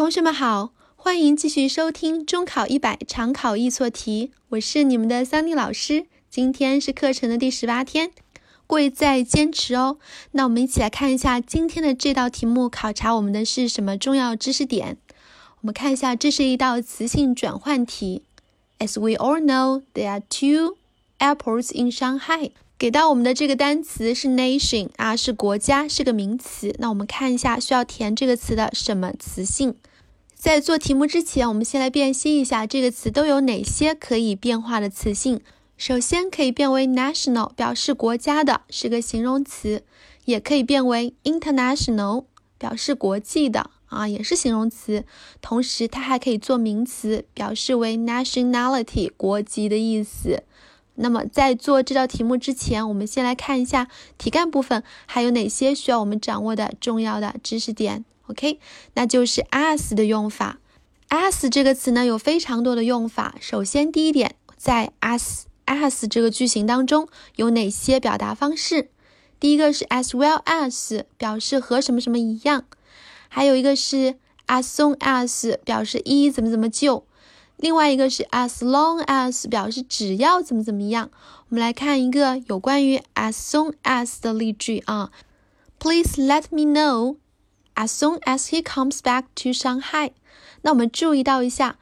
[0.00, 6.06] 同学们好，欢迎继续收听中考一百常考易错题，我是你们的桑尼老师。
[6.30, 8.10] 今天是课程的第十八天，
[8.66, 9.98] 贵在坚持哦。
[10.30, 14.96] 那我们一起来看一下今天的这道题目，考察我们的是什么重要知识点？
[15.60, 18.22] 我们看一下，这是一道词性转换题。
[18.78, 20.78] As we all know, there are two
[21.20, 22.50] airports in Shanghai.
[22.76, 26.74] 给到我们的这个单词是 nation 啊，是国家，是个名词。
[26.78, 29.74] 那我们看一下需要填这个词的什么词性。
[30.34, 35.42] 在做题目之前，我们先来辨析一下这个词都有哪些可以变化的词性。
[35.76, 39.80] 首先可以变为 national，表示国家的，是个形容词；
[40.24, 42.24] 也可以变为 international，
[42.56, 45.04] 表示国际的，啊，也是形容词。
[45.42, 50.42] 同时，它还可以做名词，表示为 nationality，国籍的意思。
[51.00, 58.04] 那么在做这道题目之前，我们先来看一下题干部分还有哪些需要我们掌握的重要的知识点。
[58.26, 58.60] OK，
[58.94, 60.58] 那就是 as 的用法。
[61.08, 63.34] as 这个词呢有非常多的用法。
[63.40, 68.90] 首先第一点，在 as as 这个句型当中有哪些表达方式？
[69.40, 72.60] 第一个是 as well as，表示和什么什么一样；
[73.28, 77.04] 还有一个是 as soon as，表示一怎么怎么就。
[77.60, 81.10] 另外一个是 as long as，表示只要怎么怎么样。
[81.50, 85.10] 我们来看一个有关于 as soon as 的例句啊。
[85.78, 87.16] Please let me know
[87.74, 90.12] as soon as he comes back to Shanghai。
[90.62, 91.76] 那我们注意到一下，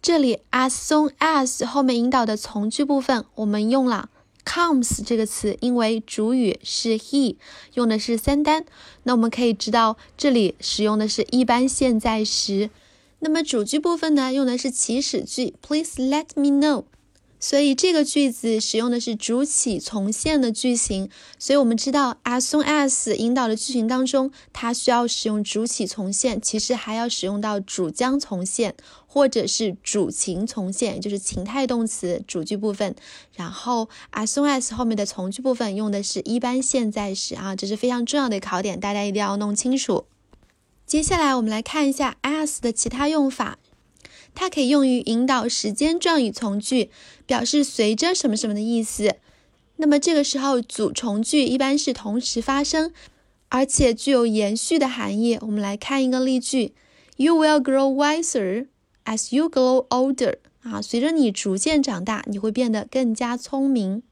[0.00, 4.08] 这里 as soon as 后面引导的从句部分，我们用了
[4.46, 7.36] comes 这个词，因为主语是 he，
[7.74, 8.64] 用的是三单。
[9.02, 12.70] 那我们可以知道，这里使用的是一般现在时。
[13.20, 16.84] 那么主句部分呢，用的是祈使句，Please let me know。
[17.40, 21.08] 所以这个句子使用的是主起从现的句型。
[21.38, 28.74] 所以我们知道，as soon as 引导的句型当中，它需要使用主起从现，其实还要使用到主将从现，
[29.06, 32.96] 或者是主情从现，就是情态动词主句部分。
[33.36, 40.06] 然后 as soon as 后面的从句部分用的是一般现在时啊，这是非常重要的考点，大家一定要弄清楚。
[40.88, 43.58] 接下来我们来看一下 as 的其他用法，
[44.34, 46.90] 它可以用于引导时间状语从句，
[47.26, 49.16] 表示随着什么什么的意思。
[49.76, 52.90] 那么这个时候主从句一般是同时发生，
[53.50, 55.36] 而且具有延续的含义。
[55.42, 56.72] 我们来看一个例句
[57.18, 58.68] ：You will grow wiser
[59.04, 60.36] as you grow older。
[60.62, 64.02] 啊，随着你逐渐长大，你会变得更加聪明。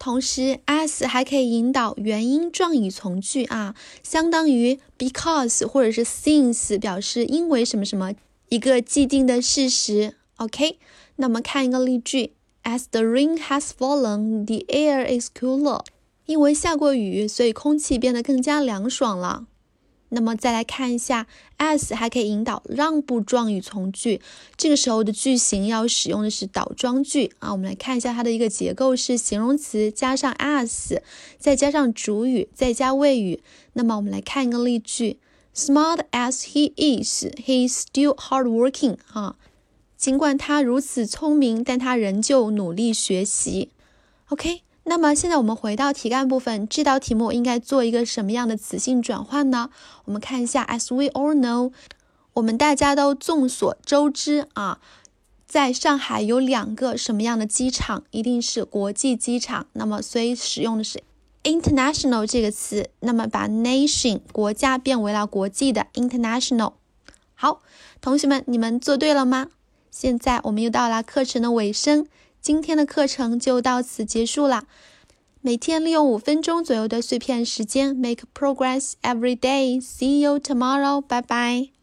[0.00, 8.14] 同时，as 还可以引导原因状语从句啊，相当于 because 或者是 since，表示因为什么什么
[8.48, 10.14] 一个既定的事实。
[10.36, 10.78] OK，
[11.16, 12.32] 那么看一个例句
[12.64, 15.84] ：As the rain has fallen, the air is cooler。
[16.24, 19.44] 因为下过雨，所以空气变得更加凉爽了。
[20.12, 21.26] 那么再来看一下
[21.58, 24.20] ，as 还可以引导让步状语从句，
[24.56, 27.52] 这个时候的句型要使用的是倒装句啊。
[27.52, 31.00] 我们来看一下它的一个结构是形容词加上 as，
[31.38, 33.40] 再加上主语，再加谓语。
[33.74, 35.18] 那么我们来看一个例句
[35.54, 38.98] ：Smart as he is, he is still hardworking。
[39.12, 39.36] 啊，
[39.96, 43.70] 尽管他如此聪明，但他仍旧努力学习。
[44.28, 44.62] OK。
[44.84, 49.70] 那么现在我们回到题干部分，这道题目应该做一个什么样的词性转换呢？
[50.06, 51.72] 我们看一下，As we all know，
[52.32, 54.80] 我们大家都众所周知啊，
[55.46, 58.04] 在上海有两个什么样的机场？
[58.10, 59.66] 一定是国际机场。
[59.74, 61.02] 那么所以使用的是
[61.44, 66.72] international 这个词，那么把 nation 国家变为了国际的 international。
[67.34, 67.60] 好，
[68.00, 69.48] 同学们，你们做对了吗？
[69.90, 72.06] 现在我们又到了课程的尾声。
[72.40, 74.64] 今天的课程就到此结束了。
[75.42, 79.80] 每天利用五分钟左右的碎片时间，make progress every day.
[79.80, 81.00] See you tomorrow.
[81.00, 81.79] 拜拜